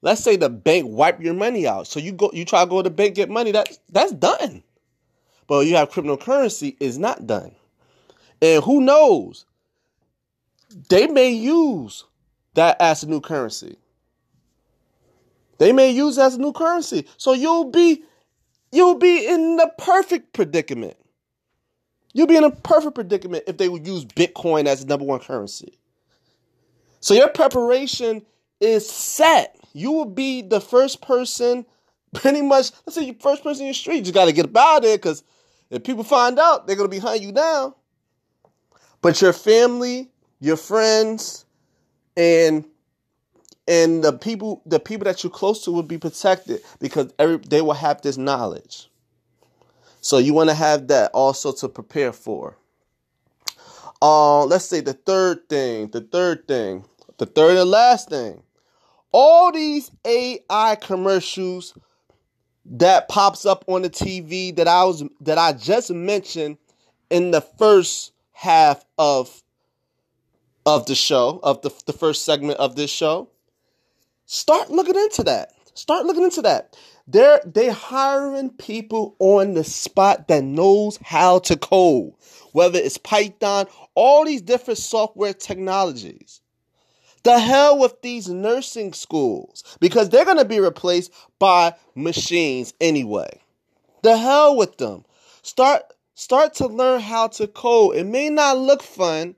let's 0.03 0.21
say 0.23 0.35
the 0.35 0.47
bank 0.47 0.85
wipe 0.87 1.19
your 1.19 1.33
money 1.33 1.65
out. 1.65 1.87
So 1.87 1.99
you 1.99 2.11
go 2.11 2.29
you 2.33 2.45
try 2.45 2.63
to 2.63 2.69
go 2.69 2.83
to 2.83 2.89
the 2.89 2.93
bank 2.93 3.15
get 3.15 3.31
money, 3.31 3.51
that 3.51 3.79
that's 3.89 4.11
done. 4.11 4.61
But 5.47 5.65
you 5.65 5.75
have 5.75 5.89
cryptocurrency 5.89 6.77
is 6.79 6.99
not 6.99 7.25
done. 7.25 7.55
And 8.43 8.63
who 8.63 8.79
knows? 8.79 9.45
They 10.89 11.07
may 11.07 11.31
use 11.31 12.03
that 12.53 12.79
as 12.79 13.01
a 13.01 13.09
new 13.09 13.21
currency. 13.21 13.75
They 15.57 15.71
may 15.71 15.89
use 15.89 16.19
as 16.19 16.35
a 16.35 16.39
new 16.39 16.53
currency. 16.53 17.07
So 17.17 17.33
you'll 17.33 17.71
be 17.71 18.03
you'll 18.71 18.97
be 18.97 19.27
in 19.27 19.57
the 19.57 19.71
perfect 19.77 20.33
predicament. 20.33 20.97
You'll 22.13 22.27
be 22.27 22.37
in 22.37 22.43
a 22.43 22.51
perfect 22.51 22.95
predicament 22.95 23.45
if 23.47 23.57
they 23.57 23.69
would 23.69 23.87
use 23.87 24.05
Bitcoin 24.05 24.65
as 24.65 24.81
the 24.81 24.87
number 24.87 25.05
one 25.05 25.19
currency. 25.19 25.79
So 26.99 27.13
your 27.13 27.29
preparation 27.29 28.23
is 28.59 28.87
set. 28.89 29.57
You 29.73 29.91
will 29.91 30.05
be 30.05 30.41
the 30.41 30.61
first 30.61 31.01
person, 31.01 31.65
pretty 32.13 32.41
much, 32.41 32.71
let's 32.85 32.95
say 32.95 33.05
you're 33.05 33.15
first 33.15 33.43
person 33.43 33.65
in 33.65 33.71
the 33.71 33.73
street. 33.73 34.05
You 34.05 34.11
got 34.11 34.25
to 34.25 34.33
get 34.33 34.45
about 34.45 34.83
it 34.83 35.01
because 35.01 35.23
if 35.69 35.83
people 35.83 36.03
find 36.03 36.37
out, 36.37 36.67
they're 36.67 36.75
to 36.75 36.87
be 36.87 36.99
hunting 36.99 37.23
you 37.23 37.31
down. 37.31 37.73
But 39.01 39.21
your 39.21 39.33
family, 39.33 40.11
your 40.39 40.57
friends, 40.57 41.45
and 42.15 42.65
and 43.71 44.03
the 44.03 44.11
people 44.11 44.61
the 44.65 44.81
people 44.81 45.05
that 45.05 45.23
you're 45.23 45.31
close 45.31 45.63
to 45.63 45.71
will 45.71 45.81
be 45.81 45.97
protected 45.97 46.61
because 46.81 47.13
every 47.17 47.37
they 47.37 47.61
will 47.61 47.73
have 47.73 48.01
this 48.01 48.17
knowledge. 48.17 48.89
So 50.01 50.17
you 50.17 50.33
want 50.33 50.49
to 50.49 50.55
have 50.55 50.89
that 50.89 51.11
also 51.13 51.53
to 51.53 51.69
prepare 51.69 52.11
for. 52.11 52.57
Uh 54.01 54.43
let's 54.43 54.65
say 54.65 54.81
the 54.81 54.93
third 54.93 55.47
thing 55.47 55.87
the 55.87 56.01
third 56.01 56.49
thing 56.49 56.83
the 57.17 57.25
third 57.25 57.57
and 57.57 57.69
last 57.69 58.09
thing. 58.09 58.43
All 59.13 59.53
these 59.53 59.89
ai 60.05 60.75
commercials 60.75 61.73
that 62.65 63.07
pops 63.07 63.45
up 63.45 63.63
on 63.67 63.81
the 63.81 63.89
tv 63.89 64.55
that 64.55 64.67
i 64.67 64.83
was 64.83 65.03
that 65.19 65.39
i 65.39 65.51
just 65.51 65.89
mentioned 65.89 66.57
in 67.09 67.31
the 67.31 67.41
first 67.41 68.13
half 68.33 68.85
of 68.99 69.41
of 70.67 70.85
the 70.85 70.93
show 70.93 71.39
of 71.41 71.59
the, 71.63 71.71
the 71.87 71.93
first 71.93 72.23
segment 72.23 72.59
of 72.59 72.75
this 72.75 72.91
show 72.91 73.30
Start 74.33 74.71
looking 74.71 74.95
into 74.95 75.23
that. 75.25 75.51
Start 75.73 76.05
looking 76.05 76.23
into 76.23 76.41
that. 76.43 76.77
They're 77.05 77.41
they 77.45 77.67
hiring 77.67 78.51
people 78.51 79.13
on 79.19 79.55
the 79.55 79.65
spot 79.65 80.29
that 80.29 80.41
knows 80.41 80.97
how 81.03 81.39
to 81.39 81.57
code, 81.57 82.13
whether 82.53 82.79
it's 82.79 82.97
Python, 82.97 83.65
all 83.93 84.23
these 84.23 84.41
different 84.41 84.77
software 84.77 85.33
technologies. 85.33 86.39
The 87.23 87.39
hell 87.39 87.77
with 87.77 88.01
these 88.01 88.29
nursing 88.29 88.93
schools 88.93 89.65
because 89.81 90.07
they're 90.07 90.23
going 90.23 90.37
to 90.37 90.45
be 90.45 90.61
replaced 90.61 91.11
by 91.37 91.75
machines 91.93 92.73
anyway. 92.79 93.41
The 94.01 94.15
hell 94.15 94.55
with 94.55 94.77
them. 94.77 95.03
Start 95.41 95.83
start 96.15 96.53
to 96.53 96.67
learn 96.67 97.01
how 97.01 97.27
to 97.27 97.47
code. 97.47 97.97
It 97.97 98.05
may 98.05 98.29
not 98.29 98.57
look 98.57 98.81
fun, 98.81 99.35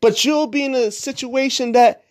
but 0.00 0.24
you'll 0.24 0.46
be 0.46 0.64
in 0.64 0.76
a 0.76 0.92
situation 0.92 1.72
that 1.72 2.03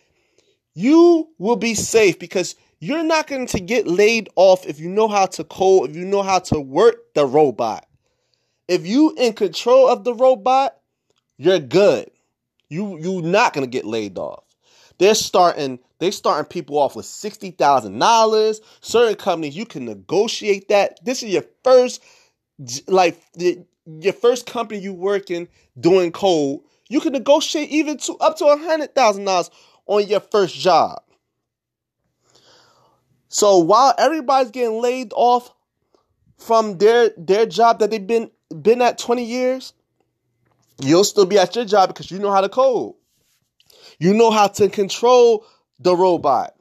you 0.74 1.28
will 1.38 1.56
be 1.56 1.74
safe 1.74 2.18
because 2.18 2.56
you're 2.80 3.04
not 3.04 3.26
going 3.26 3.46
to 3.48 3.60
get 3.60 3.86
laid 3.86 4.28
off 4.36 4.66
if 4.66 4.78
you 4.78 4.88
know 4.88 5.08
how 5.08 5.26
to 5.26 5.44
code, 5.44 5.90
if 5.90 5.96
you 5.96 6.04
know 6.04 6.22
how 6.22 6.38
to 6.40 6.60
work 6.60 7.14
the 7.14 7.24
robot. 7.24 7.86
If 8.68 8.86
you 8.86 9.14
in 9.16 9.34
control 9.34 9.88
of 9.88 10.04
the 10.04 10.14
robot, 10.14 10.76
you're 11.36 11.60
good. 11.60 12.10
You 12.68 12.98
you're 12.98 13.22
not 13.22 13.52
going 13.52 13.66
to 13.66 13.70
get 13.70 13.84
laid 13.84 14.18
off. 14.18 14.44
They're 14.98 15.14
starting 15.14 15.78
they're 15.98 16.12
starting 16.12 16.48
people 16.48 16.78
off 16.78 16.96
with 16.96 17.06
$60,000. 17.06 18.60
Certain 18.80 19.14
companies 19.14 19.56
you 19.56 19.64
can 19.64 19.84
negotiate 19.84 20.68
that. 20.68 20.98
This 21.04 21.22
is 21.22 21.30
your 21.30 21.44
first 21.62 22.02
like 22.86 23.20
your 23.86 24.12
first 24.12 24.46
company 24.46 24.80
you 24.80 24.92
work 24.92 25.30
in 25.30 25.48
doing 25.78 26.12
code. 26.12 26.60
You 26.88 27.00
can 27.00 27.12
negotiate 27.12 27.70
even 27.70 27.96
to 27.98 28.14
up 28.16 28.36
to 28.38 28.44
$100,000 28.44 29.50
on 29.86 30.06
your 30.06 30.20
first 30.20 30.54
job. 30.54 31.02
So 33.28 33.58
while 33.58 33.94
everybody's 33.98 34.52
getting 34.52 34.80
laid 34.80 35.12
off 35.14 35.52
from 36.38 36.78
their 36.78 37.10
their 37.16 37.46
job 37.46 37.80
that 37.80 37.90
they've 37.90 38.06
been 38.06 38.30
been 38.62 38.80
at 38.80 38.98
20 38.98 39.24
years, 39.24 39.72
you'll 40.80 41.04
still 41.04 41.26
be 41.26 41.38
at 41.38 41.56
your 41.56 41.64
job 41.64 41.88
because 41.88 42.10
you 42.10 42.18
know 42.18 42.30
how 42.30 42.40
to 42.40 42.48
code. 42.48 42.94
You 43.98 44.14
know 44.14 44.30
how 44.30 44.48
to 44.48 44.68
control 44.68 45.46
the 45.78 45.96
robot. 45.96 46.54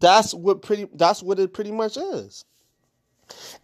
That's 0.00 0.34
what 0.34 0.62
pretty 0.62 0.88
that's 0.94 1.22
what 1.22 1.38
it 1.38 1.52
pretty 1.52 1.72
much 1.72 1.96
is. 1.96 2.44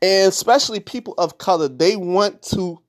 And 0.01 0.29
especially 0.29 0.81
people 0.81 1.15
of 1.19 1.39
color, 1.39 1.69
they 1.69 1.97
want 1.97 2.43
to 2.55 2.81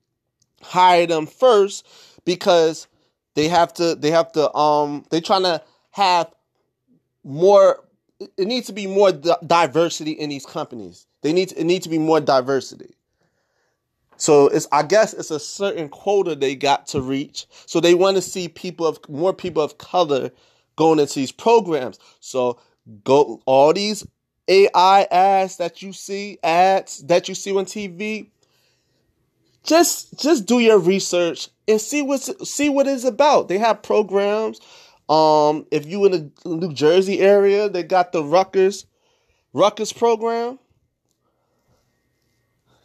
hire 0.62 1.06
them 1.06 1.26
first 1.26 1.86
because 2.24 2.86
they 3.34 3.48
have 3.48 3.74
to 3.74 3.94
they 3.94 4.10
have 4.10 4.32
to 4.32 4.52
um 4.54 5.04
they 5.10 5.20
trying 5.20 5.42
to 5.42 5.62
have 5.90 6.32
more 7.24 7.84
it 8.36 8.46
needs 8.46 8.66
to 8.66 8.72
be 8.72 8.86
more 8.86 9.12
diversity 9.12 10.12
in 10.12 10.28
these 10.28 10.44
companies. 10.44 11.06
They 11.22 11.32
need 11.32 11.50
to, 11.50 11.60
it 11.60 11.64
needs 11.64 11.84
to 11.84 11.90
be 11.90 11.98
more 11.98 12.20
diversity. 12.20 12.94
So 14.16 14.48
it's 14.48 14.68
I 14.70 14.82
guess 14.82 15.14
it's 15.14 15.30
a 15.30 15.40
certain 15.40 15.88
quota 15.88 16.34
they 16.34 16.54
got 16.54 16.86
to 16.88 17.00
reach. 17.00 17.46
So 17.66 17.80
they 17.80 17.94
want 17.94 18.16
to 18.16 18.22
see 18.22 18.48
people 18.48 18.86
of 18.86 18.98
more 19.08 19.32
people 19.32 19.62
of 19.62 19.78
color 19.78 20.30
going 20.76 20.98
into 20.98 21.14
these 21.14 21.32
programs. 21.32 21.98
So 22.20 22.58
go 23.04 23.40
all 23.46 23.72
these 23.72 24.06
AI 24.48 25.02
ads 25.10 25.56
that 25.56 25.80
you 25.80 25.92
see, 25.92 26.38
ads 26.42 26.98
that 27.04 27.28
you 27.28 27.34
see 27.34 27.56
on 27.56 27.64
TV. 27.64 28.28
Just 29.62 30.18
just 30.18 30.44
do 30.46 30.58
your 30.58 30.78
research 30.78 31.48
and 31.66 31.80
see 31.80 32.02
what 32.02 32.20
see 32.46 32.68
what 32.68 32.86
it's 32.86 33.04
about. 33.04 33.48
They 33.48 33.58
have 33.58 33.82
programs 33.82 34.60
um, 35.10 35.66
if 35.72 35.86
you 35.86 36.04
in 36.06 36.12
the 36.12 36.48
New 36.48 36.72
Jersey 36.72 37.20
area, 37.20 37.68
they 37.68 37.82
got 37.82 38.12
the 38.12 38.22
Rutgers 38.22 38.86
Rutgers 39.52 39.92
program. 39.92 40.60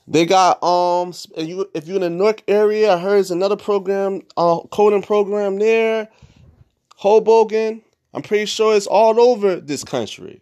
They 0.08 0.25
got 0.25 0.62
um 0.63 1.10
if 1.36 1.48
you 1.48 1.70
if 1.74 1.88
you're 1.88 1.98
in 1.98 2.01
the 2.01 2.10
Newark 2.10 2.41
area, 2.48 2.94
I 2.94 2.98
heard 2.98 3.20
it's 3.20 3.29
another 3.29 3.55
program, 3.55 4.22
uh 4.38 4.60
coding 4.72 5.03
program 5.03 5.60
there. 5.60 6.10
Hoboken. 6.96 7.82
I'm 8.13 8.22
pretty 8.22 8.46
sure 8.46 8.75
it's 8.75 8.88
all 8.88 9.20
over 9.20 9.58
this 9.58 9.84
country. 9.84 10.41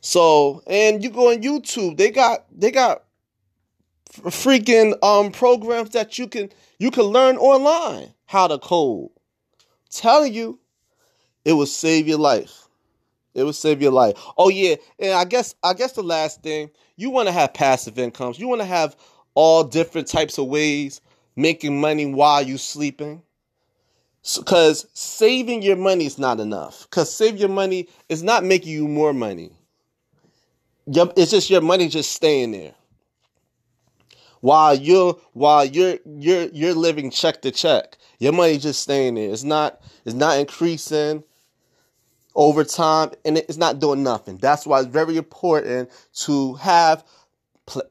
So, 0.00 0.62
and 0.66 1.02
you 1.02 1.10
go 1.10 1.30
on 1.30 1.42
YouTube, 1.42 1.96
they 1.96 2.10
got 2.10 2.44
they 2.54 2.70
got 2.70 3.04
freaking 4.12 5.02
um 5.02 5.32
programs 5.32 5.90
that 5.90 6.18
you 6.18 6.26
can 6.26 6.50
you 6.78 6.90
can 6.90 7.04
learn 7.04 7.36
online 7.36 8.12
how 8.26 8.46
to 8.48 8.58
code 8.58 9.10
telling 9.90 10.34
you, 10.34 10.58
it 11.44 11.52
will 11.52 11.66
save 11.66 12.08
your 12.08 12.18
life. 12.18 12.68
It 13.34 13.44
will 13.44 13.52
save 13.52 13.80
your 13.80 13.92
life. 13.92 14.14
Oh 14.36 14.48
yeah, 14.48 14.76
and 14.98 15.12
I 15.12 15.24
guess 15.24 15.54
I 15.62 15.74
guess 15.74 15.92
the 15.92 16.02
last 16.02 16.42
thing 16.42 16.70
you 16.96 17.10
want 17.10 17.28
to 17.28 17.32
have 17.32 17.54
passive 17.54 17.98
incomes. 17.98 18.38
You 18.38 18.48
want 18.48 18.60
to 18.60 18.66
have 18.66 18.96
all 19.34 19.64
different 19.64 20.08
types 20.08 20.38
of 20.38 20.46
ways 20.46 21.00
making 21.36 21.80
money 21.80 22.06
while 22.06 22.42
you 22.42 22.58
sleeping. 22.58 23.22
Because 24.36 24.80
so, 24.80 24.88
saving 24.94 25.62
your 25.62 25.76
money 25.76 26.04
is 26.06 26.18
not 26.18 26.40
enough. 26.40 26.82
Because 26.82 27.14
save 27.14 27.36
your 27.36 27.48
money 27.48 27.88
is 28.08 28.22
not 28.22 28.44
making 28.44 28.72
you 28.72 28.88
more 28.88 29.14
money. 29.14 29.52
It's 30.86 31.30
just 31.30 31.50
your 31.50 31.60
money 31.60 31.88
just 31.88 32.12
staying 32.12 32.52
there 32.52 32.74
while 34.40 34.74
you're 34.74 35.18
while 35.32 35.64
you're 35.64 35.98
you're 36.06 36.48
you're 36.48 36.74
living 36.74 37.10
check 37.10 37.42
to 37.42 37.50
check. 37.50 37.98
Your 38.18 38.32
money 38.32 38.58
just 38.58 38.82
staying 38.82 39.14
there. 39.16 39.30
It's 39.30 39.44
not 39.44 39.80
it's 40.04 40.14
not 40.14 40.38
increasing. 40.38 41.24
over 42.34 42.64
time 42.64 43.10
and 43.24 43.38
it's 43.38 43.56
not 43.56 43.80
doing 43.80 44.02
nothing. 44.02 44.38
That's 44.38 44.66
why 44.66 44.80
it's 44.80 44.88
very 44.88 45.16
important 45.16 45.90
to 46.24 46.54
have 46.54 47.04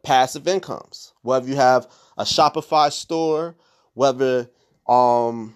passive 0.04 0.48
incomes. 0.48 1.13
Whether 1.22 1.50
you 1.50 1.56
have 1.58 1.88
a 2.18 2.24
Shopify 2.24 2.92
store, 2.92 3.56
whether 3.94 4.50
um 4.88 5.56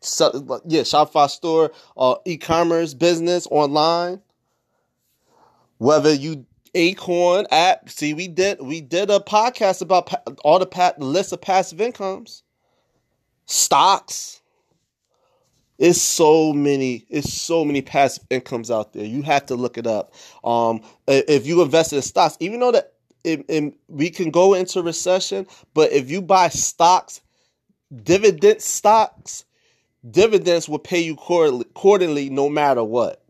so, 0.00 0.60
yeah, 0.66 0.82
Shopify 0.82 1.28
store 1.28 1.72
or 1.96 2.20
e-commerce 2.26 2.94
business 2.94 3.48
online, 3.50 4.20
whether 5.78 6.12
you 6.14 6.46
Acorn 6.76 7.46
app. 7.50 7.88
See, 7.88 8.12
we 8.14 8.28
did 8.28 8.60
we 8.60 8.82
did 8.82 9.10
a 9.10 9.18
podcast 9.18 9.80
about 9.80 10.06
pa- 10.06 10.22
all 10.44 10.58
the 10.58 10.66
pa- 10.66 10.92
list 10.98 11.32
of 11.32 11.40
passive 11.40 11.80
incomes, 11.80 12.42
stocks. 13.46 14.42
It's 15.78 16.00
so 16.00 16.52
many. 16.52 17.06
It's 17.08 17.32
so 17.32 17.64
many 17.64 17.82
passive 17.82 18.24
incomes 18.30 18.70
out 18.70 18.92
there. 18.92 19.04
You 19.04 19.22
have 19.22 19.46
to 19.46 19.56
look 19.56 19.78
it 19.78 19.86
up. 19.86 20.12
Um, 20.44 20.82
if 21.08 21.46
you 21.46 21.62
invest 21.62 21.92
in 21.92 22.02
stocks, 22.02 22.36
even 22.40 22.60
though 22.60 22.72
that 22.72 22.92
it, 23.24 23.44
it, 23.48 23.74
we 23.88 24.10
can 24.10 24.30
go 24.30 24.54
into 24.54 24.82
recession, 24.82 25.46
but 25.74 25.92
if 25.92 26.10
you 26.10 26.22
buy 26.22 26.48
stocks, 26.48 27.20
dividend 28.02 28.62
stocks, 28.62 29.44
dividends 30.08 30.68
will 30.68 30.78
pay 30.78 31.00
you 31.00 31.16
quarterly, 31.16 31.64
quarterly 31.74 32.30
no 32.30 32.48
matter 32.48 32.84
what. 32.84 33.22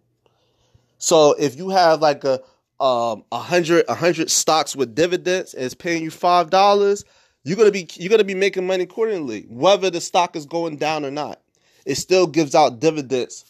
So 0.98 1.34
if 1.38 1.56
you 1.56 1.70
have 1.70 2.00
like 2.00 2.24
a 2.24 2.40
um 2.80 3.25
a 3.33 3.38
hundred 3.38 3.85
a 3.88 3.95
hundred 3.95 4.30
stocks 4.30 4.76
with 4.76 4.95
dividends 4.95 5.54
and 5.54 5.64
it's 5.64 5.75
paying 5.75 6.02
you 6.02 6.11
five 6.11 6.50
dollars, 6.50 7.04
you're 7.45 7.56
gonna 7.56 7.71
be 7.71 7.88
you're 7.95 8.11
gonna 8.11 8.25
be 8.25 8.35
making 8.35 8.66
money 8.66 8.85
accordingly, 8.85 9.47
whether 9.49 9.90
the 9.90 10.00
stock 10.00 10.37
is 10.37 10.47
going 10.47 10.76
down 10.76 11.04
or 11.04 11.11
not. 11.11 11.40
It 11.85 11.95
still 11.95 12.26
gives 12.26 12.54
out 12.54 12.80
dividends 12.80 13.45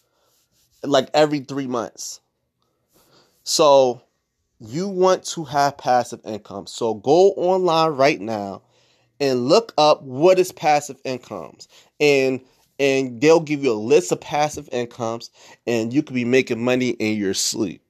like 0.82 1.08
every 1.14 1.40
three 1.40 1.66
months. 1.66 2.20
So 3.44 4.02
you 4.60 4.88
want 4.88 5.24
to 5.26 5.44
have 5.44 5.78
passive 5.78 6.20
income. 6.24 6.66
So 6.66 6.94
go 6.94 7.30
online 7.32 7.90
right 7.90 8.20
now 8.20 8.62
and 9.20 9.48
look 9.48 9.72
up 9.78 10.02
what 10.02 10.38
is 10.38 10.52
passive 10.52 11.00
incomes. 11.04 11.68
And 12.00 12.40
and 12.78 13.20
they'll 13.20 13.40
give 13.40 13.64
you 13.64 13.72
a 13.72 13.74
list 13.74 14.12
of 14.12 14.20
passive 14.20 14.68
incomes 14.70 15.30
and 15.66 15.92
you 15.92 16.02
could 16.02 16.14
be 16.14 16.26
making 16.26 16.62
money 16.62 16.90
in 16.90 17.16
your 17.16 17.32
sleep. 17.32 17.85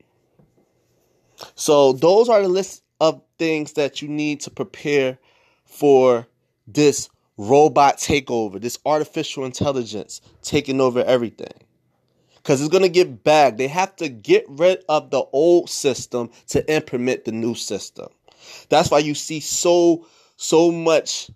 So 1.55 1.93
those 1.93 2.29
are 2.29 2.43
the 2.43 2.49
list 2.49 2.83
of 3.01 3.23
things 3.39 3.75
that 3.75 4.01
you 4.01 4.09
need 4.09 4.41
to 4.43 4.51
prepare 4.51 5.19
for 5.65 6.27
this 6.67 7.09
robot 7.37 7.99
takeover, 7.99 8.61
this 8.61 8.79
artificial 8.87 9.45
intelligence 9.45 10.21
taking 10.43 10.81
over 10.81 11.05
everything. 11.05 11.53
Because 12.37 12.61
it's 12.61 12.71
going 12.71 12.83
to 12.83 12.89
get 12.89 13.25
back. 13.25 13.57
They 13.57 13.67
have 13.69 13.97
to 13.97 14.09
get 14.09 14.45
rid 14.49 14.85
of 14.89 15.11
the 15.11 15.25
old 15.33 15.69
system 15.69 16.31
to 16.49 16.69
implement 16.73 17.25
the 17.25 17.33
new 17.33 17.55
system. 17.55 18.09
That's 18.69 18.91
why 18.91 19.01
you 19.01 19.15
see 19.15 19.41
so 19.41 20.07
so 20.37 20.71
much 20.71 21.31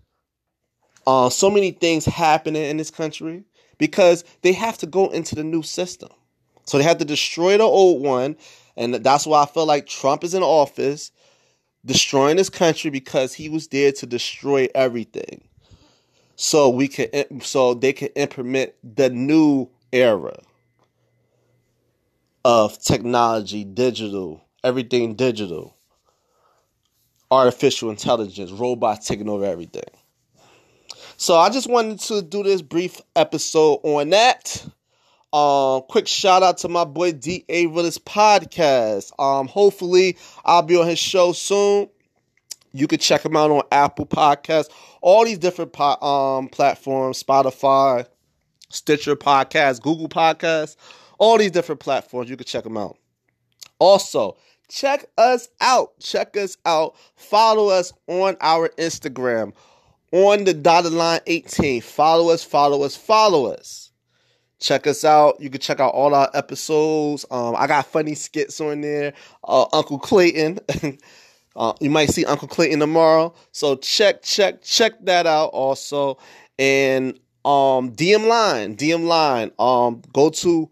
uh, 1.07 1.31
so 1.31 1.51
many 1.51 1.73
things 1.73 2.05
happening 2.05 2.63
in 2.63 2.77
this 2.77 2.91
country 2.91 3.43
because 3.79 4.23
they 4.43 4.53
have 4.53 4.79
to 4.79 4.87
go 4.87 5.09
into 5.09 5.35
the 5.35 5.43
new 5.43 5.63
system. 5.63 6.11
So 6.67 6.79
they 6.79 6.85
have 6.85 6.99
to 6.99 7.05
destroy 7.05 7.59
the 7.59 7.65
old 7.65 8.03
one 8.03 8.37
and 8.81 8.95
that's 8.95 9.27
why 9.27 9.43
I 9.43 9.47
feel 9.47 9.67
like 9.67 9.87
Trump 9.87 10.25
is 10.25 10.33
in 10.33 10.43
office 10.43 11.13
destroying 11.85 12.39
this 12.39 12.49
country 12.49 12.91
because 12.91 13.35
he 13.35 13.51
was 13.51 13.69
there 13.69 13.93
to 13.93 14.07
destroy 14.07 14.69
everything. 14.75 15.43
So 16.37 16.71
we 16.71 16.89
can 16.89 17.09
eh, 17.13 17.25
so 17.43 17.75
they 17.75 17.93
can 17.93 18.09
implement 18.17 18.73
the 18.83 19.11
new 19.11 19.69
era 19.93 20.39
of 22.43 22.83
technology, 22.83 23.65
digital, 23.65 24.43
everything 24.65 25.15
digital. 25.15 25.77
Artificial 27.31 27.91
intelligence, 27.91 28.51
robots 28.51 29.07
taking 29.07 29.29
over 29.29 29.45
everything. 29.45 29.85
So 31.19 31.37
I 31.37 31.51
just 31.51 31.69
wanted 31.69 32.01
to 32.01 32.23
do 32.23 32.43
this 32.43 32.63
brief 32.63 33.01
episode 33.15 33.81
on 33.85 34.09
that. 34.11 34.65
Um, 35.33 35.83
quick 35.89 36.09
shout 36.09 36.43
out 36.43 36.59
to 36.59 36.69
my 36.69 36.85
boy 36.85 37.13
D.A. 37.13 37.67
Willis 37.67 37.99
podcast. 37.99 39.13
Um, 39.19 39.47
hopefully 39.47 40.17
I'll 40.45 40.63
be 40.63 40.77
on 40.77 40.87
his 40.87 40.99
show 40.99 41.33
soon. 41.33 41.89
You 42.73 42.87
can 42.87 42.99
check 42.99 43.25
him 43.25 43.37
out 43.37 43.51
on 43.51 43.63
Apple 43.73 44.07
Podcasts, 44.07 44.71
all 45.01 45.25
these 45.25 45.39
different 45.39 45.73
po- 45.73 46.01
um 46.01 46.49
platforms, 46.49 47.23
Spotify, 47.23 48.07
Stitcher 48.71 49.17
Podcast, 49.17 49.83
Google 49.83 50.09
Podcasts, 50.09 50.77
all 51.19 51.39
these 51.39 51.51
different 51.51 51.81
platforms. 51.81 52.31
You 52.31 52.37
can 52.37 52.47
check 52.47 52.65
them 52.65 52.77
out. 52.77 52.97
Also, 53.79 54.37
check 54.69 55.07
us 55.19 55.49
out. 55.61 55.99
Check 56.01 56.37
us 56.37 56.57
out. 56.65 56.97
Follow 57.17 57.69
us 57.69 57.93
on 58.07 58.37
our 58.41 58.69
Instagram 58.71 59.53
on 60.13 60.45
the 60.45 60.55
dotted 60.55 60.93
line 60.93 61.21
18. 61.27 61.81
Follow 61.83 62.31
us, 62.31 62.43
follow 62.45 62.83
us, 62.83 62.97
follow 62.97 63.47
us. 63.53 63.90
Check 64.61 64.87
us 64.87 65.05
out. 65.05 65.41
You 65.41 65.51
can 65.51 65.61
check 65.61 65.81
out 65.81 65.95
all 65.95 66.15
our 66.15 66.31
episodes. 66.35 67.25
Um, 67.31 67.57
I 67.57 67.67
got 67.67 67.87
funny 67.87 68.15
skits 68.15 68.61
on 68.61 68.83
there. 68.83 69.15
Uh, 69.43 69.67
Uncle 69.73 69.99
Clayton. 69.99 70.59
uh, 71.57 71.73
you 71.81 71.91
might 71.91 72.11
see 72.11 72.25
Uncle 72.27 72.47
Clayton 72.47 72.79
tomorrow. 72.79 73.35
So 73.53 73.77
check, 73.77 74.23
check, 74.23 74.63
check 74.63 74.93
that 75.07 75.27
out 75.27 75.49
also. 75.49 76.19
And 76.59 77.19
um, 77.45 77.93
DM 77.93 78.29
line, 78.29 78.77
DM 78.77 79.07
line. 79.07 79.51
Um, 79.59 80.03
go 80.13 80.29
to 80.29 80.71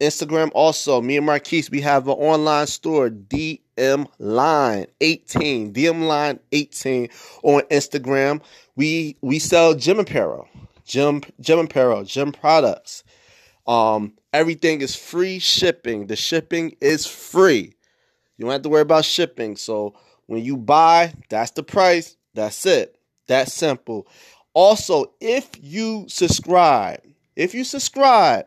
Instagram 0.00 0.50
also. 0.54 1.00
Me 1.00 1.16
and 1.16 1.26
Marquise, 1.26 1.70
we 1.70 1.80
have 1.82 2.08
an 2.08 2.14
online 2.14 2.66
store, 2.66 3.10
DM 3.10 4.08
Line 4.18 4.86
18. 5.00 5.72
DM 5.72 6.06
Line 6.06 6.40
18 6.52 7.08
on 7.44 7.60
Instagram. 7.62 8.42
We 8.76 9.16
we 9.20 9.38
sell 9.38 9.74
gym 9.74 10.00
apparel, 10.00 10.48
gym 10.84 11.22
gym 11.40 11.60
apparel, 11.60 12.02
gym 12.04 12.32
products. 12.32 13.04
Um, 13.70 14.14
everything 14.32 14.80
is 14.80 14.96
free 14.96 15.38
shipping. 15.38 16.08
The 16.08 16.16
shipping 16.16 16.76
is 16.80 17.06
free. 17.06 17.76
You 18.36 18.44
don't 18.44 18.50
have 18.50 18.62
to 18.62 18.68
worry 18.68 18.82
about 18.82 19.04
shipping. 19.04 19.54
So 19.54 19.94
when 20.26 20.44
you 20.44 20.56
buy, 20.56 21.14
that's 21.28 21.52
the 21.52 21.62
price. 21.62 22.16
That's 22.34 22.66
it. 22.66 22.96
That's 23.28 23.54
simple. 23.54 24.08
Also, 24.54 25.12
if 25.20 25.48
you 25.62 26.06
subscribe, 26.08 27.00
if 27.36 27.54
you 27.54 27.62
subscribe 27.62 28.46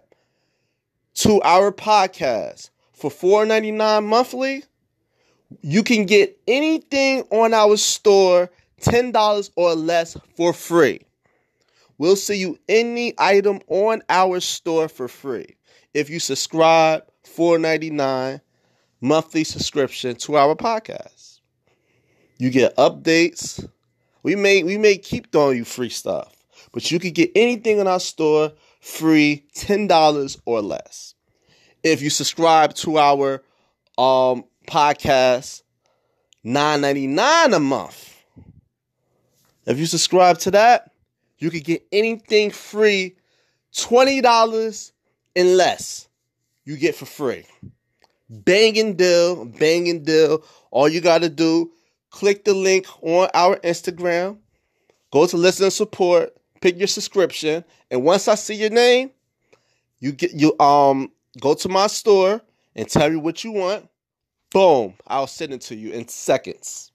to 1.13 1.41
our 1.43 1.71
podcast 1.71 2.69
for 2.91 3.09
$4.99 3.09 4.05
monthly, 4.05 4.65
you 5.61 5.83
can 5.83 6.05
get 6.05 6.37
anything 6.49 7.21
on 7.31 7.53
our 7.53 7.77
store 7.77 8.51
$10 8.81 9.51
or 9.55 9.73
less 9.73 10.17
for 10.35 10.51
free. 10.51 11.02
We'll 12.03 12.17
see 12.17 12.35
you 12.35 12.59
any 12.67 13.13
item 13.17 13.61
on 13.69 14.01
our 14.09 14.41
store 14.41 14.89
for 14.89 15.07
free. 15.07 15.55
If 15.93 16.09
you 16.09 16.19
subscribe, 16.19 17.05
$4.99 17.23 18.41
monthly 18.99 19.45
subscription 19.45 20.17
to 20.17 20.35
our 20.35 20.53
podcast. 20.53 21.39
You 22.37 22.49
get 22.49 22.75
updates. 22.75 23.65
We 24.21 24.35
may 24.35 24.63
we 24.63 24.77
may 24.77 24.97
keep 24.97 25.31
throwing 25.31 25.59
you 25.59 25.63
free 25.63 25.87
stuff, 25.87 26.35
but 26.73 26.91
you 26.91 26.99
can 26.99 27.11
get 27.11 27.31
anything 27.35 27.79
in 27.79 27.87
our 27.87 28.01
store 28.01 28.51
free, 28.81 29.45
$10 29.55 30.41
or 30.45 30.61
less. 30.61 31.15
If 31.83 32.01
you 32.01 32.09
subscribe 32.09 32.73
to 32.73 32.97
our 32.97 33.35
um 33.97 34.43
podcast, 34.67 35.63
$9.99 36.45 37.55
a 37.55 37.59
month. 37.61 38.13
If 39.65 39.79
you 39.79 39.85
subscribe 39.85 40.39
to 40.39 40.51
that, 40.51 40.92
you 41.43 41.51
can 41.51 41.59
get 41.59 41.85
anything 41.91 42.51
free, 42.51 43.17
$20 43.75 44.91
and 45.35 45.57
less. 45.57 46.07
You 46.63 46.77
get 46.77 46.95
for 46.95 47.05
free. 47.05 47.43
Banging 48.29 48.95
deal, 48.95 49.43
banging 49.43 50.03
deal. 50.05 50.45
All 50.71 50.87
you 50.87 51.01
got 51.01 51.21
to 51.21 51.27
do, 51.27 51.73
click 52.11 52.45
the 52.45 52.53
link 52.53 52.87
on 53.01 53.27
our 53.33 53.57
Instagram, 53.57 54.37
go 55.11 55.27
to 55.27 55.35
listen 55.35 55.65
and 55.65 55.73
support, 55.73 56.33
pick 56.61 56.77
your 56.77 56.87
subscription, 56.87 57.65
and 57.91 58.05
once 58.05 58.29
I 58.29 58.35
see 58.35 58.55
your 58.55 58.69
name, 58.69 59.11
you 59.99 60.13
get 60.13 60.31
you 60.31 60.57
um 60.61 61.11
go 61.41 61.55
to 61.55 61.67
my 61.67 61.87
store 61.87 62.41
and 62.73 62.87
tell 62.87 63.09
me 63.09 63.17
what 63.17 63.43
you 63.43 63.51
want. 63.51 63.89
Boom, 64.51 64.93
I'll 65.07 65.27
send 65.27 65.51
it 65.51 65.61
to 65.61 65.75
you 65.75 65.91
in 65.91 66.07
seconds. 66.07 66.92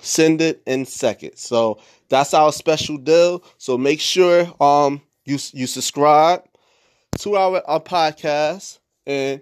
Send 0.00 0.40
it 0.40 0.62
in 0.66 0.86
seconds. 0.86 1.40
So 1.40 1.78
that's 2.08 2.34
our 2.34 2.52
special 2.52 2.96
deal. 2.98 3.42
So 3.58 3.76
make 3.78 4.00
sure 4.00 4.52
um 4.60 5.02
you 5.24 5.38
you 5.52 5.66
subscribe 5.66 6.44
to 7.18 7.36
our, 7.36 7.62
our 7.66 7.80
podcast 7.80 8.78
and 9.06 9.40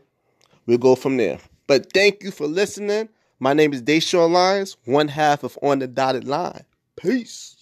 we'll 0.66 0.78
go 0.78 0.94
from 0.94 1.16
there. 1.16 1.38
But 1.66 1.92
thank 1.92 2.22
you 2.22 2.30
for 2.30 2.46
listening. 2.46 3.08
My 3.38 3.52
name 3.52 3.72
is 3.74 3.82
Deshaun 3.82 4.32
Lyons, 4.32 4.76
one 4.84 5.08
half 5.08 5.44
of 5.44 5.58
On 5.62 5.78
the 5.78 5.86
Dotted 5.86 6.24
Line. 6.26 6.64
Peace. 6.96 7.55